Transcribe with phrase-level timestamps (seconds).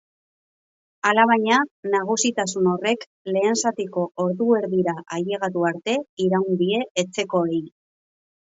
[1.09, 1.59] Alabaina,
[1.95, 3.05] nagusitasun horrek
[3.35, 7.65] lehen zatiko ordu erdira ailegatu arte iraun die etxekoei.